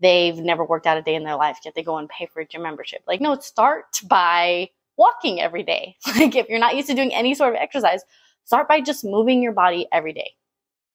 they've 0.00 0.36
never 0.36 0.64
worked 0.64 0.86
out 0.86 0.96
a 0.96 1.02
day 1.02 1.14
in 1.14 1.24
their 1.24 1.36
life 1.36 1.58
yet 1.64 1.74
they 1.74 1.82
go 1.82 1.98
and 1.98 2.08
pay 2.08 2.26
for 2.26 2.40
a 2.40 2.46
gym 2.46 2.62
membership. 2.62 3.02
Like, 3.06 3.20
no, 3.20 3.38
start 3.38 4.00
by 4.08 4.70
walking 4.96 5.40
every 5.40 5.62
day. 5.62 5.96
Like 6.16 6.36
if 6.36 6.48
you're 6.48 6.58
not 6.58 6.76
used 6.76 6.88
to 6.88 6.94
doing 6.94 7.14
any 7.14 7.34
sort 7.34 7.54
of 7.54 7.60
exercise, 7.60 8.02
start 8.44 8.68
by 8.68 8.80
just 8.80 9.04
moving 9.04 9.42
your 9.42 9.52
body 9.52 9.86
every 9.92 10.12
day. 10.12 10.32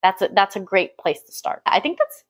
That's 0.03 0.21
a, 0.21 0.29
that's 0.33 0.55
a 0.55 0.59
great 0.59 0.97
place 0.97 1.21
to 1.23 1.31
start. 1.31 1.61
I 1.65 1.79
think 1.79 1.97
that's 1.97 2.23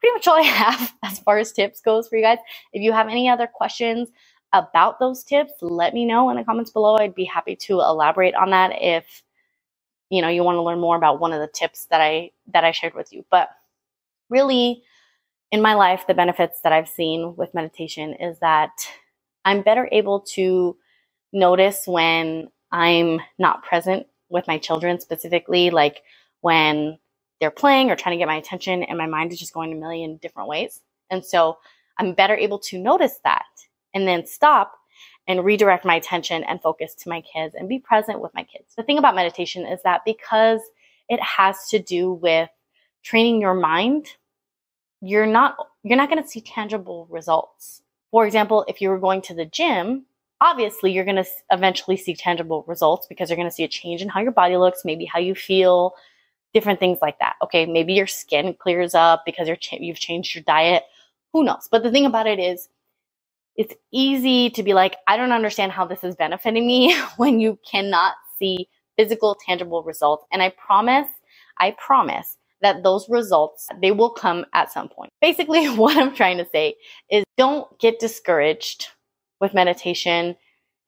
pretty 0.00 0.14
much 0.14 0.28
all 0.28 0.38
I 0.38 0.42
have 0.42 0.92
as 1.02 1.18
far 1.20 1.38
as 1.38 1.52
tips 1.52 1.80
goes 1.80 2.08
for 2.08 2.16
you 2.16 2.22
guys. 2.22 2.38
If 2.72 2.82
you 2.82 2.92
have 2.92 3.08
any 3.08 3.28
other 3.28 3.46
questions 3.46 4.10
about 4.52 5.00
those 5.00 5.24
tips, 5.24 5.52
let 5.62 5.94
me 5.94 6.04
know 6.04 6.28
in 6.30 6.36
the 6.36 6.44
comments 6.44 6.70
below. 6.70 6.96
I'd 6.96 7.14
be 7.14 7.24
happy 7.24 7.56
to 7.56 7.80
elaborate 7.80 8.34
on 8.34 8.50
that 8.50 8.72
if 8.80 9.22
you 10.10 10.22
know 10.22 10.28
you 10.28 10.44
want 10.44 10.56
to 10.56 10.62
learn 10.62 10.80
more 10.80 10.96
about 10.96 11.20
one 11.20 11.32
of 11.32 11.40
the 11.40 11.48
tips 11.48 11.86
that 11.86 12.00
I 12.00 12.30
that 12.52 12.64
I 12.64 12.72
shared 12.72 12.94
with 12.94 13.12
you. 13.12 13.24
But 13.30 13.50
really 14.30 14.82
in 15.52 15.62
my 15.62 15.74
life 15.74 16.04
the 16.06 16.14
benefits 16.14 16.60
that 16.62 16.72
I've 16.72 16.88
seen 16.88 17.36
with 17.36 17.54
meditation 17.54 18.14
is 18.14 18.38
that 18.40 18.72
I'm 19.44 19.62
better 19.62 19.88
able 19.92 20.20
to 20.34 20.76
notice 21.32 21.86
when 21.86 22.48
I'm 22.72 23.20
not 23.38 23.62
present 23.62 24.06
with 24.28 24.46
my 24.48 24.58
children 24.58 25.00
specifically 25.00 25.70
like 25.70 26.02
when 26.40 26.98
they're 27.40 27.50
playing 27.50 27.90
or 27.90 27.96
trying 27.96 28.14
to 28.14 28.18
get 28.18 28.28
my 28.28 28.36
attention 28.36 28.82
and 28.84 28.98
my 28.98 29.06
mind 29.06 29.32
is 29.32 29.38
just 29.38 29.54
going 29.54 29.72
a 29.72 29.76
million 29.76 30.16
different 30.18 30.48
ways. 30.48 30.80
And 31.10 31.24
so 31.24 31.58
I'm 31.98 32.14
better 32.14 32.36
able 32.36 32.58
to 32.60 32.78
notice 32.78 33.18
that 33.24 33.44
and 33.92 34.08
then 34.08 34.26
stop 34.26 34.74
and 35.26 35.44
redirect 35.44 35.84
my 35.84 35.96
attention 35.96 36.44
and 36.44 36.60
focus 36.60 36.94
to 36.94 37.08
my 37.08 37.20
kids 37.22 37.54
and 37.54 37.68
be 37.68 37.78
present 37.78 38.20
with 38.20 38.34
my 38.34 38.42
kids. 38.42 38.74
The 38.76 38.82
thing 38.82 38.98
about 38.98 39.14
meditation 39.14 39.66
is 39.66 39.80
that 39.82 40.02
because 40.04 40.60
it 41.08 41.20
has 41.20 41.68
to 41.68 41.78
do 41.78 42.12
with 42.12 42.50
training 43.02 43.40
your 43.40 43.54
mind, 43.54 44.06
you're 45.00 45.26
not 45.26 45.56
you're 45.82 45.98
not 45.98 46.10
going 46.10 46.22
to 46.22 46.28
see 46.28 46.40
tangible 46.40 47.06
results. 47.10 47.82
For 48.10 48.26
example, 48.26 48.64
if 48.68 48.80
you 48.80 48.88
were 48.88 48.98
going 48.98 49.20
to 49.22 49.34
the 49.34 49.44
gym, 49.44 50.06
obviously 50.40 50.92
you're 50.92 51.04
going 51.04 51.22
to 51.22 51.26
eventually 51.50 51.96
see 51.96 52.14
tangible 52.14 52.64
results 52.66 53.06
because 53.06 53.28
you're 53.28 53.36
going 53.36 53.48
to 53.48 53.54
see 53.54 53.64
a 53.64 53.68
change 53.68 54.02
in 54.02 54.08
how 54.08 54.20
your 54.20 54.32
body 54.32 54.56
looks, 54.56 54.84
maybe 54.84 55.04
how 55.04 55.18
you 55.18 55.34
feel, 55.34 55.94
different 56.54 56.80
things 56.80 56.98
like 57.02 57.18
that. 57.18 57.34
Okay, 57.42 57.66
maybe 57.66 57.92
your 57.92 58.06
skin 58.06 58.54
clears 58.54 58.94
up 58.94 59.24
because 59.26 59.46
you're 59.46 59.56
ch- 59.56 59.80
you've 59.80 59.98
changed 59.98 60.34
your 60.34 60.44
diet. 60.44 60.84
Who 61.32 61.44
knows? 61.44 61.68
But 61.70 61.82
the 61.82 61.90
thing 61.90 62.06
about 62.06 62.26
it 62.26 62.38
is, 62.38 62.68
it's 63.56 63.74
easy 63.92 64.50
to 64.50 64.62
be 64.62 64.74
like, 64.74 64.96
I 65.06 65.16
don't 65.16 65.32
understand 65.32 65.72
how 65.72 65.84
this 65.84 66.04
is 66.04 66.16
benefiting 66.16 66.66
me 66.66 66.94
when 67.16 67.40
you 67.40 67.58
cannot 67.70 68.14
see 68.38 68.68
physical, 68.96 69.36
tangible 69.46 69.82
results. 69.82 70.24
And 70.32 70.42
I 70.42 70.50
promise, 70.50 71.08
I 71.58 71.72
promise 71.72 72.36
that 72.62 72.82
those 72.82 73.08
results 73.10 73.68
they 73.80 73.92
will 73.92 74.10
come 74.10 74.46
at 74.54 74.72
some 74.72 74.88
point. 74.88 75.12
Basically, 75.20 75.66
what 75.76 75.96
I'm 75.96 76.14
trying 76.14 76.38
to 76.38 76.46
say 76.50 76.74
is 77.10 77.24
don't 77.36 77.78
get 77.78 78.00
discouraged 78.00 78.88
with 79.40 79.54
meditation 79.54 80.36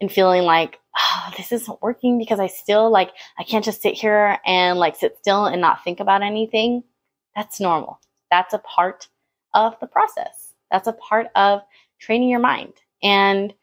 and 0.01 0.11
feeling 0.11 0.43
like 0.43 0.79
oh, 0.99 1.31
this 1.37 1.53
isn't 1.53 1.83
working 1.83 2.19
because 2.19 2.41
I 2.41 2.47
still 2.47 2.91
like 2.91 3.11
I 3.39 3.45
can't 3.45 3.65
just 3.65 3.83
sit 3.83 3.95
here 3.95 4.39
and 4.47 4.79
like 4.79 4.97
sit 4.97 5.17
still 5.19 5.47
and 5.47 5.61
not 5.61 5.85
think 5.85 6.01
about 6.01 6.23
anything. 6.23 6.83
That's 7.35 7.61
normal. 7.61 8.01
That's 8.31 8.55
a 8.55 8.59
part 8.59 9.09
of 9.55 9.79
the 9.81 9.87
process. 9.87 10.55
That's 10.71 10.89
a 10.89 10.95
part 10.95 11.29
of 11.37 11.61
training 11.99 12.29
your 12.31 12.41
mind. 12.41 12.75
And 13.03 13.55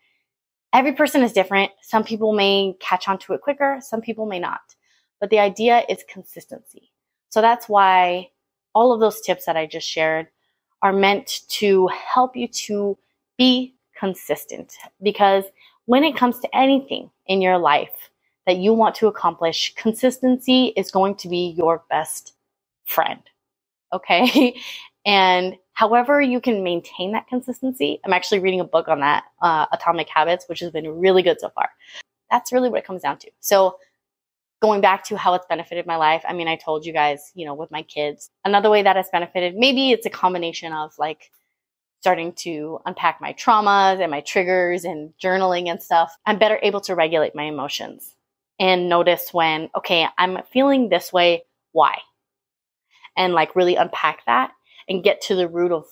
every 0.74 0.94
person 0.94 1.24
is 1.24 1.34
different. 1.34 1.72
Some 1.82 2.04
people 2.04 2.34
may 2.34 2.76
catch 2.80 3.08
on 3.08 3.18
to 3.20 3.34
it 3.34 3.42
quicker, 3.42 3.80
some 3.82 4.02
people 4.02 4.26
may 4.26 4.40
not. 4.40 4.62
But 5.20 5.30
the 5.30 5.40
idea 5.40 5.84
is 5.90 6.04
consistency. 6.10 6.92
So 7.30 7.42
that's 7.42 7.70
why 7.70 8.30
all 8.76 8.94
of 8.94 9.00
those 9.00 9.22
tips 9.22 9.46
that 9.46 9.58
I 9.58 9.66
just 9.66 9.88
shared 9.88 10.28
are 10.82 10.94
meant 10.94 11.42
to 11.50 11.88
help 11.90 12.36
you 12.36 12.48
to 12.48 12.98
be 13.38 13.76
consistent 13.98 14.74
because 15.02 15.46
when 15.86 16.04
it 16.04 16.16
comes 16.16 16.40
to 16.40 16.56
anything 16.58 17.10
in 17.28 17.42
your 17.42 17.58
life 17.58 18.10
that 18.46 18.58
you 18.58 18.74
want 18.74 18.96
to 18.96 19.08
accomplish, 19.08 19.74
consistency 19.76 20.74
is 20.78 20.92
going 20.92 21.16
to 21.16 21.30
be 21.30 21.54
your 21.58 21.84
best 21.90 22.34
friend. 22.86 23.22
Okay. 23.94 24.56
and 25.06 25.56
however 25.74 26.22
you 26.22 26.40
can 26.40 26.64
maintain 26.64 27.12
that 27.14 27.28
consistency, 27.28 28.00
I'm 28.06 28.14
actually 28.14 28.40
reading 28.40 28.60
a 28.60 28.66
book 28.66 28.88
on 28.88 29.00
that, 29.02 29.24
uh, 29.42 29.66
Atomic 29.72 30.10
Habits, 30.10 30.46
which 30.48 30.60
has 30.60 30.72
been 30.72 30.88
really 30.88 31.24
good 31.24 31.40
so 31.40 31.50
far. 31.50 31.70
That's 32.32 32.52
really 32.52 32.70
what 32.70 32.80
it 32.80 32.86
comes 32.86 33.02
down 33.02 33.18
to. 33.20 33.32
So, 33.40 33.78
going 34.62 34.80
back 34.80 35.04
to 35.04 35.18
how 35.18 35.34
it's 35.34 35.46
benefited 35.50 35.86
my 35.86 35.98
life, 35.98 36.24
I 36.28 36.32
mean, 36.34 36.48
I 36.48 36.56
told 36.56 36.86
you 36.86 36.94
guys, 36.94 37.32
you 37.36 37.46
know, 37.46 37.54
with 37.54 37.70
my 37.70 37.82
kids, 37.84 38.30
another 38.46 38.70
way 38.70 38.82
that 38.82 38.96
has 38.96 39.10
benefited, 39.12 39.56
maybe 39.56 39.92
it's 39.92 40.06
a 40.06 40.10
combination 40.10 40.72
of 40.72 40.94
like 40.98 41.32
starting 42.00 42.34
to 42.34 42.80
unpack 42.86 43.22
my 43.22 43.34
traumas 43.34 44.02
and 44.02 44.12
my 44.12 44.22
triggers 44.22 44.84
and 44.84 45.14
journaling 45.24 45.70
and 45.70 45.82
stuff, 45.82 46.14
I'm 46.26 46.38
better 46.38 46.60
able 46.62 46.82
to 46.82 46.96
regulate 46.96 47.34
my 47.34 47.44
emotions 47.44 48.16
and 48.60 48.90
notice 48.90 49.34
when, 49.34 49.70
okay, 49.76 50.08
I'm 50.18 50.40
feeling 50.52 50.90
this 50.90 51.14
way, 51.14 51.44
why? 51.72 51.98
And 53.16 53.34
like 53.34 53.56
really 53.56 53.76
unpack 53.76 54.26
that 54.26 54.52
and 54.88 55.04
get 55.04 55.22
to 55.22 55.36
the 55.36 55.48
root 55.48 55.72
of 55.72 55.86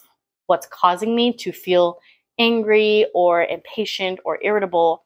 what's 0.47 0.67
causing 0.67 1.15
me 1.15 1.33
to 1.33 1.51
feel 1.51 1.99
angry 2.39 3.05
or 3.13 3.43
impatient 3.43 4.19
or 4.25 4.39
irritable 4.41 5.03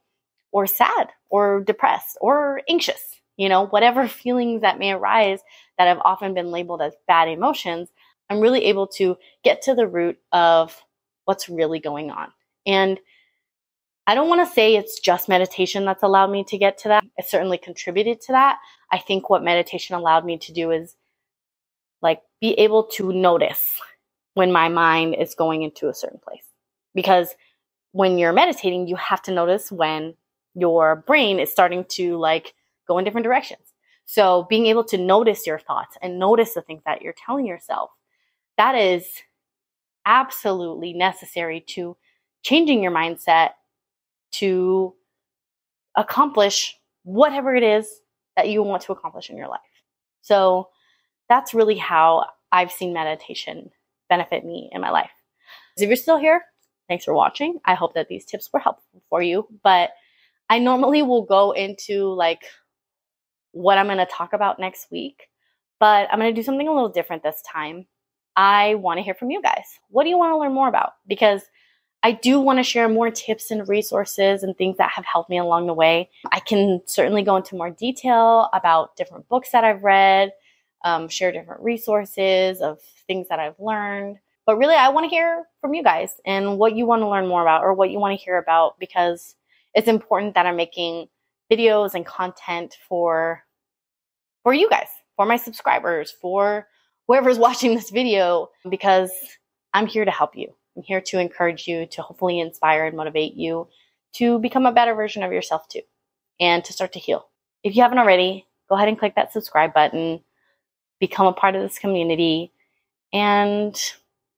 or 0.52 0.66
sad 0.66 1.10
or 1.30 1.62
depressed 1.62 2.18
or 2.22 2.62
anxious. 2.70 3.20
You 3.38 3.50
know, 3.50 3.68
whatever 3.68 4.08
feelings 4.24 4.62
that 4.62 4.80
may 4.80 4.92
arise 4.92 5.42
that 5.78 5.88
have 5.88 6.00
often 6.06 6.34
been 6.34 6.52
labeled 6.52 6.82
as 6.82 6.94
bad 7.08 7.28
emotions, 7.28 7.90
I'm 8.30 8.40
really 8.40 8.66
able 8.66 8.88
to 8.88 9.18
get 9.44 9.62
to 9.64 9.76
the 9.76 9.88
root 9.88 10.18
of 10.32 10.82
what's 11.26 11.50
really 11.50 11.80
going 11.80 12.10
on. 12.10 12.30
And 12.66 13.00
I 14.08 14.16
don't 14.16 14.30
want 14.30 14.48
to 14.48 14.54
say 14.54 14.76
it's 14.76 15.00
just 15.00 15.28
meditation 15.28 15.86
that's 15.86 16.04
allowed 16.04 16.32
me 16.32 16.44
to 16.46 16.58
get 16.58 16.78
to 16.80 16.90
that. 16.90 17.04
It 17.18 17.26
certainly 17.26 17.58
contributed 17.58 18.22
to 18.22 18.32
that. 18.34 18.60
I 18.92 19.00
think 19.00 19.30
what 19.30 19.44
meditation 19.44 19.96
allowed 19.96 20.26
me 20.26 20.38
to 20.38 20.54
do 20.54 20.72
is 20.72 20.96
like 22.06 22.22
be 22.40 22.54
able 22.54 22.84
to 22.84 23.12
notice 23.12 23.82
when 24.36 24.52
my 24.52 24.70
mind 24.70 25.16
is 25.16 25.34
going 25.34 25.64
into 25.64 25.90
a 25.90 25.94
certain 25.94 26.20
place. 26.20 26.46
Because 26.94 27.34
when 27.94 28.20
you're 28.20 28.32
meditating, 28.32 28.88
you 28.88 28.96
have 28.96 29.24
to 29.24 29.32
notice 29.32 29.72
when 29.72 30.14
your 30.54 30.98
brain 31.08 31.40
is 31.40 31.52
starting 31.52 31.84
to 31.90 32.18
like 32.18 32.54
go 32.88 33.00
in 33.00 33.06
different 33.06 33.26
directions. 33.26 33.74
So 34.06 34.46
being 34.52 34.68
able 34.68 34.84
to 34.84 35.00
notice 35.00 35.48
your 35.48 35.58
thoughts 35.58 35.98
and 36.00 36.20
notice 36.20 36.54
the 36.54 36.62
things 36.62 36.84
that 36.86 37.02
you're 37.02 37.16
telling 37.26 37.48
yourself, 37.48 37.90
that 38.56 38.76
is 38.76 39.08
absolutely 40.06 40.94
necessary 40.94 41.60
to 41.70 41.98
changing 42.44 42.84
your 42.84 42.92
mindset 42.92 43.54
to 44.34 44.94
accomplish 45.96 46.78
whatever 47.02 47.56
it 47.56 47.64
is 47.64 48.02
that 48.36 48.50
you 48.50 48.62
want 48.62 48.84
to 48.84 48.92
accomplish 48.92 49.32
in 49.32 49.38
your 49.38 49.48
life. 49.48 49.62
So 50.22 50.70
that's 51.30 51.54
really 51.54 51.78
how 51.78 52.26
I've 52.52 52.72
seen 52.72 52.94
meditation 52.94 53.72
benefit 54.10 54.46
me 54.46 54.70
in 54.72 54.82
my 54.82 54.92
life. 54.92 55.12
If 55.78 55.88
you're 55.88 55.96
still 55.96 56.18
here, 56.18 56.44
thanks 56.88 57.06
for 57.06 57.14
watching. 57.14 57.60
I 57.66 57.74
hope 57.74 57.96
that 57.96 58.08
these 58.08 58.26
tips 58.26 58.50
were 58.54 58.60
helpful 58.60 59.02
for 59.10 59.22
you. 59.22 59.48
But 59.64 59.92
I 60.50 60.60
normally 60.60 61.02
will 61.02 61.24
go 61.24 61.52
into 61.52 62.14
like 62.14 62.44
what 63.52 63.78
I'm 63.78 63.88
going 63.88 63.98
to 63.98 64.06
talk 64.06 64.34
about 64.34 64.60
next 64.60 64.92
week, 64.92 65.30
but 65.80 66.08
I'm 66.12 66.20
going 66.20 66.34
to 66.34 66.40
do 66.40 66.44
something 66.46 66.68
a 66.68 66.74
little 66.74 66.90
different 66.90 67.24
this 67.24 67.42
time. 67.42 67.88
I 68.36 68.76
want 68.76 68.98
to 68.98 69.04
hear 69.04 69.16
from 69.16 69.32
you 69.32 69.42
guys. 69.42 69.66
What 69.90 70.04
do 70.04 70.10
you 70.10 70.18
want 70.18 70.32
to 70.34 70.38
learn 70.38 70.54
more 70.54 70.68
about? 70.68 70.94
Because 71.08 71.42
I 72.04 72.12
do 72.12 72.40
want 72.40 72.60
to 72.60 72.64
share 72.64 72.88
more 72.88 73.10
tips 73.10 73.50
and 73.50 73.68
resources 73.68 74.44
and 74.44 74.56
things 74.56 74.78
that 74.78 74.92
have 74.92 75.06
helped 75.06 75.30
me 75.30 75.40
along 75.40 75.68
the 75.68 75.74
way. 75.74 76.10
I 76.32 76.40
can 76.40 76.82
certainly 76.86 77.24
go 77.24 77.38
into 77.38 77.56
more 77.56 77.72
detail 77.72 78.50
about 78.54 78.96
different 78.96 79.28
books 79.28 79.52
that 79.52 79.64
I've 79.64 79.84
read, 79.84 80.32
um, 80.84 81.08
share 81.08 81.32
different 81.32 81.62
resources 81.62 82.62
of 82.62 82.80
things 83.08 83.28
that 83.30 83.40
I've 83.40 83.60
learned. 83.60 84.18
But 84.46 84.58
really, 84.58 84.76
I 84.76 84.90
want 84.90 85.06
to 85.06 85.10
hear 85.10 85.46
from 85.62 85.74
you 85.74 85.84
guys 85.84 86.12
and 86.26 86.58
what 86.58 86.76
you 86.76 86.86
want 86.86 87.02
to 87.02 87.10
learn 87.10 87.28
more 87.28 87.42
about 87.42 87.64
or 87.64 87.74
what 87.74 87.90
you 87.90 88.00
want 88.00 88.18
to 88.18 88.24
hear 88.24 88.38
about 88.38 88.78
because 88.80 89.36
it's 89.74 89.88
important 89.88 90.36
that 90.36 90.46
I'm 90.46 90.56
making 90.56 91.08
videos 91.52 91.94
and 91.94 92.06
content 92.06 92.76
for 92.88 93.44
for 94.44 94.54
you 94.54 94.70
guys, 94.70 94.88
for 95.16 95.26
my 95.26 95.38
subscribers, 95.38 96.14
for 96.22 96.68
whoever's 97.08 97.40
watching 97.40 97.74
this 97.76 97.90
video 97.90 98.50
because 98.70 99.12
I'm 99.74 99.88
here 99.88 100.06
to 100.06 100.12
help 100.12 100.38
you. 100.38 100.54
I'm 100.78 100.84
here 100.84 101.02
to 101.02 101.20
encourage 101.20 101.68
you, 101.68 101.86
to 101.88 102.02
hopefully 102.02 102.40
inspire 102.40 102.86
and 102.86 102.98
motivate 102.98 103.34
you 103.34 103.68
to 104.14 104.40
become 104.40 104.66
a 104.66 104.72
better 104.72 104.94
version 104.94 105.24
of 105.24 105.32
yourself 105.32 105.68
too 105.68 105.82
and 106.40 106.64
to 106.64 106.74
start 106.74 106.94
to 106.94 107.00
heal. 107.00 107.28
If 107.64 107.76
you 107.76 107.82
haven't 107.82 108.00
already, 108.00 108.48
go 108.70 108.76
ahead 108.76 108.88
and 108.88 108.98
click 108.98 109.16
that 109.16 109.34
subscribe 109.34 109.74
button, 109.74 110.22
become 111.08 111.28
a 111.28 111.34
part 111.34 111.56
of 111.56 111.62
this 111.62 111.78
community, 111.78 112.52
And 113.14 113.76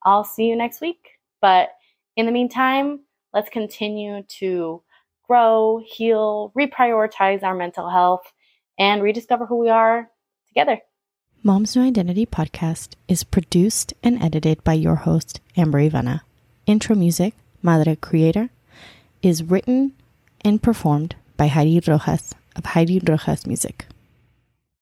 I'll 0.03 0.23
see 0.23 0.45
you 0.45 0.55
next 0.55 0.81
week. 0.81 1.11
But 1.41 1.69
in 2.15 2.25
the 2.25 2.31
meantime, 2.31 3.01
let's 3.33 3.49
continue 3.49 4.23
to 4.39 4.83
grow, 5.27 5.81
heal, 5.85 6.51
reprioritize 6.57 7.43
our 7.43 7.55
mental 7.55 7.89
health, 7.89 8.31
and 8.77 9.01
rediscover 9.01 9.45
who 9.45 9.57
we 9.57 9.69
are 9.69 10.09
together. 10.47 10.79
Mom's 11.43 11.75
New 11.75 11.83
Identity 11.83 12.25
podcast 12.25 12.95
is 13.07 13.23
produced 13.23 13.93
and 14.03 14.21
edited 14.21 14.63
by 14.63 14.73
your 14.73 14.95
host, 14.95 15.39
Amber 15.55 15.79
Ivana. 15.79 16.21
Intro 16.65 16.95
music, 16.95 17.33
Madre 17.61 17.95
Creator, 17.95 18.49
is 19.21 19.43
written 19.43 19.93
and 20.43 20.61
performed 20.61 21.15
by 21.37 21.47
Heidi 21.47 21.79
Rojas 21.87 22.33
of 22.55 22.65
Heidi 22.65 22.99
Rojas 22.99 23.45
Music. 23.47 23.85